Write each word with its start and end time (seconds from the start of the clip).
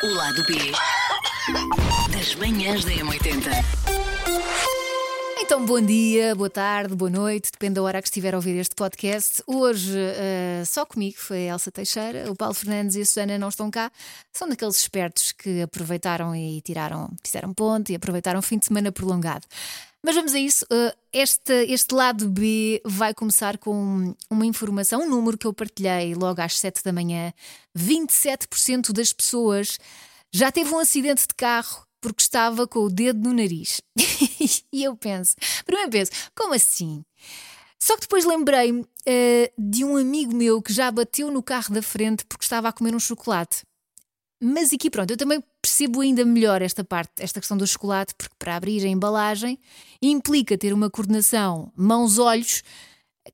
O 0.00 0.06
lado 0.14 0.44
B 0.44 0.54
das 2.12 2.34
manhãs 2.36 2.84
da 2.84 2.92
M80. 2.92 3.50
Então, 5.40 5.64
bom 5.66 5.80
dia, 5.80 6.36
boa 6.36 6.48
tarde, 6.48 6.94
boa 6.94 7.10
noite, 7.10 7.50
depende 7.50 7.74
da 7.74 7.82
hora 7.82 8.00
que 8.00 8.06
estiver 8.06 8.32
a 8.32 8.36
ouvir 8.36 8.56
este 8.58 8.76
podcast. 8.76 9.42
Hoje, 9.44 9.98
uh, 9.98 10.64
só 10.66 10.86
comigo 10.86 11.16
foi 11.18 11.48
a 11.48 11.54
Elsa 11.54 11.72
Teixeira, 11.72 12.30
o 12.30 12.36
Paulo 12.36 12.54
Fernandes 12.54 12.94
e 12.94 13.00
a 13.00 13.06
Susana 13.06 13.38
não 13.38 13.48
estão 13.48 13.70
cá. 13.70 13.90
São 14.32 14.48
daqueles 14.48 14.76
espertos 14.76 15.32
que 15.32 15.62
aproveitaram 15.62 16.36
e 16.36 16.60
tiraram, 16.60 17.10
fizeram 17.24 17.52
ponto 17.52 17.90
e 17.90 17.96
aproveitaram 17.96 18.38
o 18.38 18.42
fim 18.42 18.58
de 18.58 18.66
semana 18.66 18.92
prolongado. 18.92 19.46
Mas 20.04 20.14
vamos 20.14 20.34
a 20.34 20.38
isso. 20.38 20.64
Uh, 20.66 20.96
este, 21.12 21.52
este 21.64 21.94
lado 21.94 22.28
B 22.28 22.80
vai 22.84 23.12
começar 23.12 23.58
com 23.58 24.14
uma 24.30 24.46
informação, 24.46 25.02
um 25.02 25.08
número 25.10 25.36
que 25.36 25.46
eu 25.46 25.52
partilhei 25.52 26.14
logo 26.14 26.40
às 26.40 26.58
7 26.58 26.82
da 26.84 26.92
manhã. 26.92 27.32
27% 27.76 28.92
das 28.92 29.12
pessoas 29.12 29.78
já 30.32 30.52
teve 30.52 30.72
um 30.72 30.78
acidente 30.78 31.22
de 31.22 31.34
carro 31.34 31.86
porque 32.00 32.22
estava 32.22 32.66
com 32.66 32.80
o 32.80 32.90
dedo 32.90 33.20
no 33.20 33.34
nariz. 33.34 33.80
e 34.72 34.84
eu 34.84 34.96
penso, 34.96 35.34
primeiro 35.64 35.90
penso, 35.90 36.12
como 36.34 36.54
assim? 36.54 37.04
Só 37.80 37.94
que 37.94 38.02
depois 38.02 38.24
lembrei-me 38.24 38.80
uh, 38.82 38.86
de 39.56 39.84
um 39.84 39.96
amigo 39.96 40.34
meu 40.34 40.60
que 40.60 40.72
já 40.72 40.90
bateu 40.90 41.30
no 41.30 41.42
carro 41.42 41.72
da 41.72 41.82
frente 41.82 42.24
porque 42.24 42.44
estava 42.44 42.68
a 42.68 42.72
comer 42.72 42.94
um 42.94 43.00
chocolate. 43.00 43.62
Mas 44.40 44.72
aqui 44.72 44.88
pronto, 44.88 45.10
eu 45.10 45.16
também 45.16 45.42
percebo 45.60 46.00
ainda 46.00 46.24
melhor 46.24 46.62
esta 46.62 46.84
parte, 46.84 47.10
esta 47.18 47.40
questão 47.40 47.56
do 47.56 47.66
chocolate, 47.66 48.14
porque 48.16 48.34
para 48.38 48.54
abrir 48.54 48.84
a 48.84 48.88
embalagem 48.88 49.58
implica 50.00 50.56
ter 50.56 50.72
uma 50.72 50.88
coordenação 50.88 51.72
mãos-olhos 51.76 52.62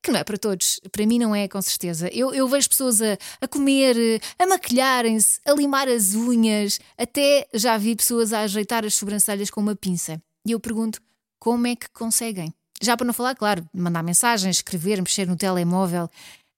que 0.02 0.10
não 0.10 0.18
é 0.18 0.24
para 0.24 0.38
todos. 0.38 0.80
Para 0.90 1.06
mim 1.06 1.18
não 1.18 1.34
é, 1.34 1.46
com 1.46 1.60
certeza. 1.60 2.08
Eu, 2.12 2.34
eu 2.34 2.48
vejo 2.48 2.68
pessoas 2.68 3.00
a, 3.00 3.16
a 3.40 3.48
comer, 3.48 3.96
a 4.38 4.46
maquilharem-se, 4.46 5.40
a 5.44 5.52
limar 5.52 5.88
as 5.88 6.14
unhas, 6.14 6.80
até 6.98 7.46
já 7.54 7.76
vi 7.76 7.94
pessoas 7.94 8.32
a 8.32 8.40
ajeitar 8.40 8.84
as 8.84 8.94
sobrancelhas 8.94 9.50
com 9.50 9.60
uma 9.60 9.76
pinça. 9.76 10.20
E 10.46 10.52
eu 10.52 10.60
pergunto, 10.60 11.00
como 11.38 11.66
é 11.66 11.76
que 11.76 11.88
conseguem? 11.90 12.52
Já 12.82 12.96
para 12.96 13.06
não 13.06 13.14
falar, 13.14 13.34
claro, 13.34 13.66
mandar 13.72 14.02
mensagens, 14.02 14.56
escrever, 14.56 15.00
mexer 15.00 15.26
no 15.26 15.36
telemóvel. 15.36 16.08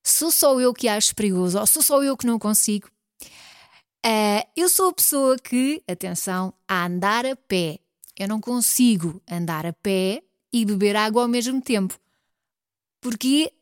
Sou 0.05 0.31
só 0.31 0.59
eu 0.61 0.73
que 0.73 0.89
acho 0.89 1.15
perigoso 1.15 1.59
ou 1.59 1.67
sou 1.67 1.83
só 1.83 2.03
eu 2.03 2.17
que 2.17 2.27
não 2.27 2.39
consigo? 2.39 2.89
Uh, 4.07 4.47
eu 4.57 4.69
sou 4.69 4.91
a 4.91 4.93
pessoa 4.93 5.37
que, 5.37 5.83
atenção, 5.89 6.55
a 6.69 6.87
andar 6.87 7.27
a 7.27 7.35
pé. 7.35 7.81
Eu 8.17 8.29
não 8.29 8.41
consigo 8.41 9.21
andar 9.29 9.67
a 9.67 9.73
pé 9.73 10.23
e 10.53 10.65
beber 10.65 10.95
água 10.95 11.23
ao 11.23 11.29
mesmo 11.29 11.61
tempo. 11.61 11.99
Porque, 13.01 13.53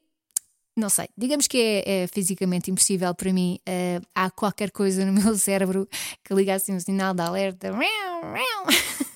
não 0.76 0.90
sei, 0.90 1.08
digamos 1.16 1.46
que 1.46 1.56
é, 1.56 2.02
é 2.02 2.06
fisicamente 2.08 2.70
impossível 2.70 3.14
para 3.14 3.32
mim. 3.32 3.58
Uh, 3.66 4.06
há 4.14 4.30
qualquer 4.30 4.70
coisa 4.70 5.06
no 5.06 5.14
meu 5.18 5.34
cérebro 5.38 5.88
que 6.22 6.34
liga 6.34 6.54
assim 6.54 6.74
um 6.74 6.80
sinal 6.80 7.14
de 7.14 7.22
alerta. 7.22 7.70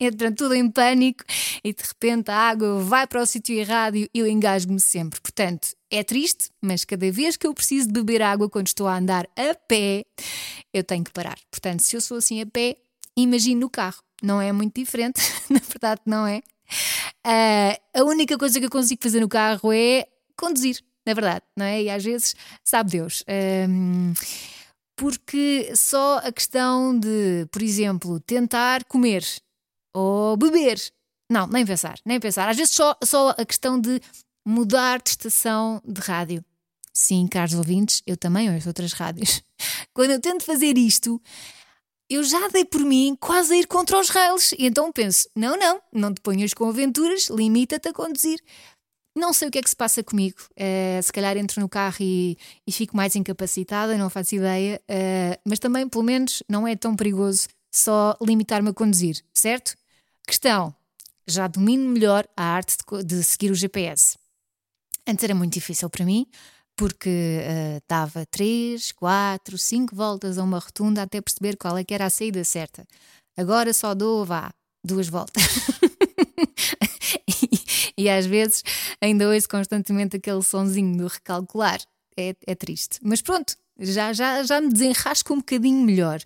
Entra 0.00 0.32
tudo 0.32 0.54
em 0.54 0.70
pânico 0.70 1.24
e 1.62 1.72
de 1.72 1.82
repente 1.82 2.30
a 2.30 2.36
água 2.36 2.80
vai 2.80 3.06
para 3.06 3.20
o 3.20 3.26
sítio 3.26 3.54
errado 3.54 3.96
e 3.96 4.08
eu 4.14 4.26
engasgo-me 4.26 4.80
sempre. 4.80 5.20
Portanto, 5.20 5.68
é 5.90 6.02
triste, 6.02 6.50
mas 6.60 6.84
cada 6.84 7.10
vez 7.10 7.36
que 7.36 7.46
eu 7.46 7.54
preciso 7.54 7.88
de 7.88 7.94
beber 7.94 8.22
água 8.22 8.48
quando 8.48 8.66
estou 8.66 8.86
a 8.86 8.96
andar 8.96 9.28
a 9.36 9.54
pé, 9.54 10.04
eu 10.78 10.84
tenho 10.84 11.04
que 11.04 11.12
parar. 11.12 11.38
Portanto, 11.50 11.80
se 11.80 11.96
eu 11.96 12.00
sou 12.00 12.18
assim 12.18 12.40
a 12.40 12.46
pé, 12.46 12.76
imagino 13.16 13.62
no 13.62 13.70
carro. 13.70 14.02
Não 14.22 14.40
é 14.40 14.50
muito 14.52 14.74
diferente, 14.74 15.20
na 15.50 15.60
verdade, 15.60 16.00
não 16.06 16.26
é? 16.26 16.42
Uh, 17.26 18.00
a 18.00 18.04
única 18.04 18.36
coisa 18.38 18.58
que 18.58 18.66
eu 18.66 18.70
consigo 18.70 19.02
fazer 19.02 19.20
no 19.20 19.28
carro 19.28 19.72
é 19.72 20.06
conduzir, 20.36 20.82
na 21.06 21.14
verdade, 21.14 21.44
não 21.56 21.66
é? 21.66 21.82
E 21.82 21.90
às 21.90 22.02
vezes, 22.02 22.34
sabe 22.64 22.92
Deus. 22.92 23.22
Um, 23.68 24.14
porque 24.96 25.72
só 25.76 26.18
a 26.18 26.32
questão 26.32 26.98
de, 26.98 27.46
por 27.52 27.62
exemplo, 27.62 28.18
tentar 28.20 28.84
comer 28.84 29.24
ou 29.94 30.36
beber. 30.36 30.80
Não, 31.30 31.46
nem 31.46 31.66
pensar, 31.66 31.98
nem 32.04 32.18
pensar. 32.18 32.48
Às 32.48 32.56
vezes 32.56 32.74
só, 32.74 32.96
só 33.04 33.30
a 33.30 33.44
questão 33.44 33.78
de 33.78 34.00
mudar 34.46 35.02
de 35.02 35.10
estação 35.10 35.82
de 35.84 36.00
rádio. 36.00 36.44
Sim, 36.96 37.26
caros 37.26 37.52
ouvintes, 37.52 38.02
eu 38.06 38.16
também 38.16 38.50
ouço 38.50 38.68
outras 38.68 38.94
rádios. 38.94 39.42
Quando 39.92 40.12
eu 40.12 40.20
tento 40.20 40.42
fazer 40.42 40.78
isto, 40.78 41.20
eu 42.08 42.24
já 42.24 42.48
dei 42.48 42.64
por 42.64 42.80
mim 42.80 43.14
quase 43.20 43.52
a 43.52 43.56
ir 43.58 43.66
contra 43.66 44.00
os 44.00 44.08
rails. 44.08 44.52
E 44.52 44.64
então 44.66 44.90
penso: 44.90 45.28
não, 45.36 45.58
não, 45.58 45.78
não 45.92 46.14
te 46.14 46.22
ponhas 46.22 46.54
com 46.54 46.66
aventuras, 46.66 47.28
limita-te 47.28 47.90
a 47.90 47.92
conduzir. 47.92 48.40
Não 49.14 49.34
sei 49.34 49.48
o 49.48 49.50
que 49.50 49.58
é 49.58 49.62
que 49.62 49.68
se 49.68 49.76
passa 49.76 50.02
comigo. 50.02 50.38
Uh, 50.52 51.02
se 51.02 51.12
calhar 51.12 51.36
entro 51.36 51.60
no 51.60 51.68
carro 51.68 51.96
e, 52.00 52.38
e, 52.66 52.72
fico 52.72 52.96
mais 52.96 53.14
incapacitada, 53.14 53.98
não 53.98 54.08
faço 54.08 54.34
ideia. 54.34 54.80
Uh, 54.90 55.38
mas 55.44 55.58
também, 55.58 55.86
pelo 55.86 56.02
menos, 56.02 56.42
não 56.48 56.66
é 56.66 56.74
tão 56.74 56.96
perigoso 56.96 57.46
só 57.70 58.16
limitar-me 58.22 58.70
a 58.70 58.72
conduzir, 58.72 59.22
certo? 59.34 59.76
Questão: 60.26 60.74
já 61.26 61.46
domino 61.46 61.90
melhor 61.90 62.26
a 62.34 62.42
arte 62.42 62.78
de, 62.78 63.04
de 63.04 63.22
seguir 63.22 63.50
o 63.50 63.54
GPS. 63.54 64.16
Antes 65.06 65.24
era 65.24 65.34
muito 65.34 65.52
difícil 65.52 65.90
para 65.90 66.06
mim, 66.06 66.26
porque 66.76 67.40
uh, 67.40 67.82
dava 67.88 68.26
3, 68.26 68.92
4, 68.92 69.58
5 69.58 69.96
voltas 69.96 70.38
a 70.38 70.44
uma 70.44 70.58
rotunda 70.58 71.02
até 71.02 71.20
perceber 71.20 71.56
qual 71.56 71.76
é 71.78 71.84
que 71.84 71.94
era 71.94 72.06
a 72.06 72.10
saída 72.10 72.44
certa. 72.44 72.86
Agora 73.36 73.72
só 73.72 73.94
dou, 73.94 74.24
vá, 74.24 74.52
duas 74.84 75.08
voltas. 75.08 75.42
e, 77.96 78.04
e, 78.04 78.10
às 78.10 78.26
vezes 78.26 78.62
ainda 79.00 79.28
ouço 79.28 79.48
constantemente 79.48 80.16
aquele 80.16 80.42
sonzinho 80.42 80.96
do 80.96 81.06
recalcular. 81.06 81.80
É, 82.18 82.34
é 82.46 82.54
triste. 82.54 82.98
Mas 83.02 83.20
pronto, 83.20 83.54
já, 83.78 84.12
já, 84.12 84.42
já 84.42 84.60
me 84.60 84.72
desenrasco 84.72 85.34
um 85.34 85.38
bocadinho 85.38 85.82
melhor. 85.82 86.20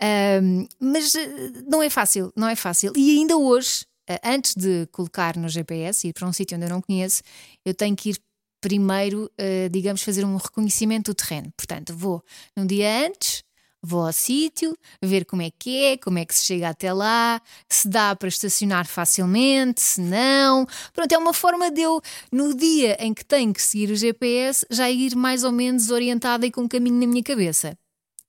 Uh, 0.00 0.68
mas 0.78 1.14
uh, 1.14 1.64
não 1.68 1.82
é 1.82 1.90
fácil, 1.90 2.32
não 2.36 2.48
é 2.48 2.54
fácil. 2.54 2.92
E 2.96 3.18
ainda 3.18 3.36
hoje, 3.36 3.84
uh, 4.08 4.18
antes 4.24 4.54
de 4.54 4.86
colocar 4.92 5.36
no 5.36 5.48
GPS 5.48 6.06
e 6.06 6.10
ir 6.10 6.12
para 6.12 6.28
um 6.28 6.32
sítio 6.32 6.56
onde 6.56 6.66
eu 6.66 6.70
não 6.70 6.80
conheço, 6.80 7.22
eu 7.64 7.74
tenho 7.74 7.96
que 7.96 8.10
ir 8.10 8.16
primeiro, 8.62 9.24
uh, 9.24 9.68
digamos, 9.68 10.02
fazer 10.02 10.24
um 10.24 10.36
reconhecimento 10.36 11.10
do 11.10 11.14
terreno. 11.14 11.52
Portanto, 11.56 11.94
vou 11.94 12.22
num 12.56 12.64
dia 12.64 13.06
antes, 13.06 13.42
vou 13.82 14.06
ao 14.06 14.12
sítio, 14.12 14.78
ver 15.02 15.24
como 15.24 15.42
é 15.42 15.50
que 15.50 15.84
é, 15.84 15.96
como 15.96 16.18
é 16.18 16.24
que 16.24 16.34
se 16.34 16.46
chega 16.46 16.68
até 16.68 16.92
lá, 16.92 17.42
se 17.68 17.88
dá 17.88 18.14
para 18.14 18.28
estacionar 18.28 18.86
facilmente, 18.86 19.82
se 19.82 20.00
não. 20.00 20.64
Pronto, 20.94 21.12
é 21.12 21.18
uma 21.18 21.34
forma 21.34 21.70
de 21.70 21.82
eu, 21.82 22.00
no 22.30 22.54
dia 22.54 22.96
em 23.00 23.12
que 23.12 23.24
tenho 23.24 23.52
que 23.52 23.60
seguir 23.60 23.90
o 23.90 23.96
GPS, 23.96 24.64
já 24.70 24.88
ir 24.88 25.16
mais 25.16 25.42
ou 25.42 25.50
menos 25.50 25.90
orientada 25.90 26.46
e 26.46 26.50
com 26.50 26.62
um 26.62 26.68
caminho 26.68 27.00
na 27.00 27.06
minha 27.06 27.22
cabeça. 27.22 27.76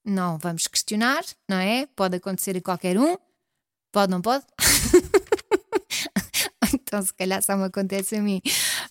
Não 0.03 0.39
vamos 0.39 0.67
questionar, 0.67 1.23
não 1.47 1.57
é? 1.57 1.85
Pode 1.95 2.17
acontecer 2.17 2.57
a 2.57 2.61
qualquer 2.61 2.97
um. 2.97 3.15
Pode, 3.91 4.11
não 4.11 4.21
pode? 4.21 4.43
então, 6.73 7.01
se 7.01 7.13
calhar 7.13 7.41
só 7.43 7.55
me 7.55 7.65
acontece 7.65 8.15
a 8.15 8.21
mim. 8.21 8.41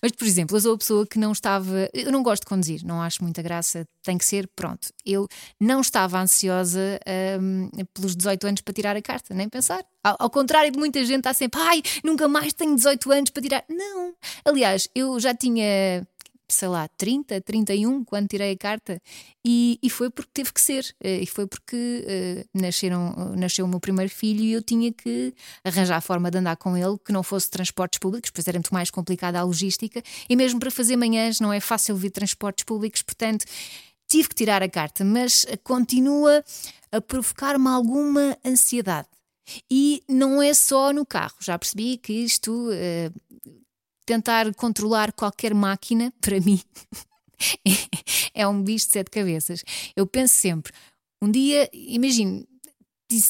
Mas, 0.03 0.11
por 0.11 0.27
exemplo, 0.27 0.57
eu 0.57 0.61
sou 0.61 0.73
a 0.73 0.77
pessoa 0.77 1.07
que 1.07 1.17
não 1.17 1.31
estava. 1.31 1.89
Eu 1.93 2.11
não 2.11 2.21
gosto 2.21 2.43
de 2.43 2.49
conduzir, 2.49 2.81
não 2.83 3.01
acho 3.01 3.23
muita 3.23 3.41
graça, 3.41 3.87
tem 4.03 4.17
que 4.17 4.25
ser, 4.25 4.49
pronto. 4.53 4.89
Eu 5.05 5.29
não 5.57 5.79
estava 5.79 6.19
ansiosa 6.19 6.99
um, 7.41 7.69
pelos 7.93 8.13
18 8.13 8.47
anos 8.47 8.61
para 8.61 8.73
tirar 8.73 8.97
a 8.97 9.01
carta, 9.01 9.33
nem 9.33 9.47
pensar. 9.47 9.81
Ao, 10.03 10.17
ao 10.19 10.29
contrário 10.29 10.69
de 10.73 10.77
muita 10.77 11.05
gente, 11.05 11.19
está 11.19 11.33
sempre, 11.33 11.57
ai, 11.61 11.81
nunca 12.03 12.27
mais 12.27 12.51
tenho 12.51 12.75
18 12.75 13.11
anos 13.13 13.29
para 13.29 13.41
tirar. 13.41 13.63
Não. 13.69 14.13
Aliás, 14.43 14.89
eu 14.93 15.17
já 15.21 15.33
tinha 15.33 16.05
sei 16.53 16.67
lá, 16.67 16.87
30, 16.87 17.41
31, 17.41 18.03
quando 18.03 18.27
tirei 18.27 18.51
a 18.51 18.57
carta, 18.57 19.01
e, 19.45 19.79
e 19.81 19.89
foi 19.89 20.09
porque 20.09 20.31
teve 20.33 20.53
que 20.53 20.61
ser, 20.61 20.95
eh, 21.03 21.21
e 21.21 21.25
foi 21.25 21.45
porque 21.47 21.75
uh, 21.75 22.59
nasceram, 22.59 23.33
nasceu 23.35 23.65
o 23.65 23.67
meu 23.67 23.79
primeiro 23.79 24.11
filho 24.11 24.41
e 24.41 24.53
eu 24.53 24.61
tinha 24.61 24.91
que 24.91 25.33
arranjar 25.63 25.97
a 25.97 26.01
forma 26.01 26.31
de 26.31 26.37
andar 26.37 26.55
com 26.57 26.77
ele 26.77 26.97
que 27.03 27.11
não 27.11 27.23
fosse 27.23 27.49
transportes 27.49 27.99
públicos, 27.99 28.29
pois 28.29 28.47
era 28.47 28.57
muito 28.57 28.73
mais 28.73 28.89
complicada 28.89 29.39
a 29.39 29.43
logística, 29.43 30.01
e 30.29 30.35
mesmo 30.35 30.59
para 30.59 30.71
fazer 30.71 30.95
manhãs 30.95 31.39
não 31.39 31.51
é 31.51 31.59
fácil 31.59 31.95
vir 31.95 32.11
transportes 32.11 32.63
públicos, 32.63 33.01
portanto 33.01 33.45
tive 34.07 34.29
que 34.29 34.35
tirar 34.35 34.61
a 34.61 34.69
carta, 34.69 35.03
mas 35.03 35.45
continua 35.63 36.43
a 36.91 37.01
provocar-me 37.01 37.67
alguma 37.67 38.37
ansiedade. 38.45 39.07
E 39.69 40.03
não 40.07 40.41
é 40.41 40.53
só 40.53 40.93
no 40.93 41.05
carro, 41.05 41.35
já 41.39 41.57
percebi 41.59 41.97
que 41.97 42.13
isto 42.13 42.69
uh, 42.69 43.32
tentar 44.05 44.53
controlar 44.55 45.11
qualquer 45.13 45.53
máquina, 45.53 46.13
para 46.21 46.39
mim, 46.39 46.61
é 48.33 48.47
um 48.47 48.61
bicho 48.61 48.87
de 48.87 48.93
sete 48.93 49.09
cabeças. 49.09 49.63
Eu 49.95 50.05
penso 50.07 50.35
sempre, 50.35 50.73
um 51.21 51.29
dia, 51.31 51.69
imagino, 51.73 52.45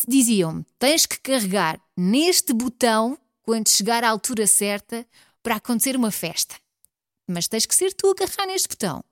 diziam-me: 0.08 0.66
tens 0.80 1.06
que 1.06 1.20
carregar 1.20 1.80
neste 1.98 2.54
botão 2.54 3.18
quando 3.44 3.70
chegar 3.70 4.04
à 4.04 4.10
altura 4.10 4.48
certa 4.48 5.06
para 5.42 5.56
acontecer 5.56 5.96
uma 5.96 6.12
festa. 6.12 6.56
Mas 7.28 7.48
tens 7.48 7.66
que 7.66 7.76
ser 7.76 7.94
tu 7.94 8.10
a 8.10 8.16
carregar 8.16 8.48
neste 8.48 8.68
botão. 8.68 9.04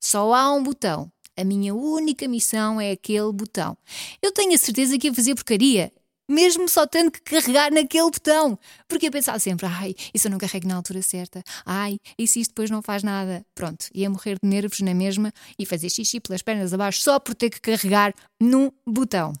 Só 0.00 0.32
há 0.32 0.52
um 0.52 0.62
botão. 0.62 1.12
A 1.36 1.44
minha 1.44 1.74
única 1.74 2.26
missão 2.26 2.80
é 2.80 2.92
aquele 2.92 3.32
botão. 3.32 3.76
Eu 4.20 4.32
tenho 4.32 4.54
a 4.54 4.58
certeza 4.58 4.98
que 4.98 5.08
ia 5.08 5.14
fazer 5.14 5.34
porcaria, 5.34 5.92
mesmo 6.30 6.68
só 6.68 6.86
tendo 6.86 7.10
que 7.10 7.20
carregar 7.20 7.72
naquele 7.72 8.10
botão. 8.10 8.58
Porque 8.88 9.08
eu 9.08 9.10
pensava 9.10 9.38
sempre, 9.38 9.66
ai, 9.66 9.94
se 10.16 10.28
eu 10.28 10.30
não 10.30 10.38
carrego 10.38 10.68
na 10.68 10.76
altura 10.76 11.02
certa? 11.02 11.42
Ai, 11.66 11.98
e 12.16 12.26
se 12.26 12.40
isto 12.40 12.52
depois 12.52 12.70
não 12.70 12.80
faz 12.80 13.02
nada? 13.02 13.44
Pronto, 13.54 13.86
ia 13.92 14.08
morrer 14.08 14.38
de 14.40 14.48
nervos 14.48 14.80
na 14.80 14.94
mesma 14.94 15.32
e 15.58 15.66
fazer 15.66 15.90
xixi 15.90 16.20
pelas 16.20 16.40
pernas 16.40 16.72
abaixo 16.72 17.00
só 17.00 17.18
por 17.18 17.34
ter 17.34 17.50
que 17.50 17.60
carregar 17.60 18.14
num 18.40 18.70
botão. 18.86 19.32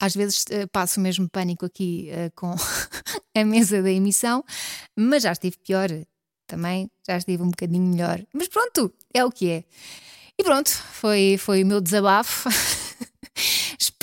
Às 0.00 0.14
vezes 0.14 0.44
uh, 0.50 0.68
passo 0.72 0.98
o 0.98 1.02
mesmo 1.02 1.28
pânico 1.30 1.64
aqui 1.64 2.10
uh, 2.10 2.30
com 2.34 2.54
a 3.36 3.44
mesa 3.44 3.80
da 3.80 3.90
emissão, 3.90 4.44
mas 4.96 5.22
já 5.22 5.32
estive 5.32 5.56
pior 5.58 5.88
também, 6.46 6.90
já 7.06 7.16
estive 7.16 7.42
um 7.42 7.50
bocadinho 7.50 7.84
melhor. 7.84 8.20
Mas 8.32 8.48
pronto, 8.48 8.92
é 9.14 9.24
o 9.24 9.30
que 9.30 9.48
é. 9.48 9.64
E 10.36 10.42
pronto, 10.42 10.68
foi, 10.70 11.36
foi 11.38 11.62
o 11.62 11.66
meu 11.66 11.80
desabafo. 11.80 12.48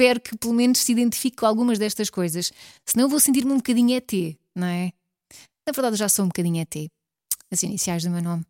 Espero 0.01 0.19
que 0.19 0.35
pelo 0.35 0.55
menos 0.55 0.79
se 0.79 0.91
identifique 0.91 1.37
com 1.37 1.45
algumas 1.45 1.77
destas 1.77 2.09
coisas. 2.09 2.51
Senão 2.83 3.05
eu 3.05 3.09
vou 3.09 3.19
sentir-me 3.19 3.51
um 3.51 3.57
bocadinho 3.57 3.95
ET, 3.95 4.11
não 4.55 4.65
é? 4.65 4.91
Na 5.63 5.71
verdade, 5.71 5.93
eu 5.93 5.97
já 5.97 6.09
sou 6.09 6.25
um 6.25 6.27
bocadinho 6.27 6.59
ET. 6.59 6.89
As 7.51 7.61
iniciais 7.61 8.03
do 8.03 8.09
meu 8.09 8.19
nome. 8.19 8.43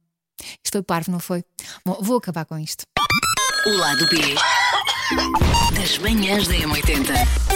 Isto 0.63 0.71
foi 0.71 0.81
parvo, 0.81 1.11
não 1.11 1.19
foi? 1.19 1.43
Bom, 1.85 1.97
vou 2.01 2.15
acabar 2.15 2.45
com 2.45 2.57
isto. 2.57 2.83
O 3.65 3.69
lado 3.71 4.07
B 4.07 4.17
das 5.75 5.97
manhãs 5.97 6.47
da 6.47 6.53
M80. 6.53 7.50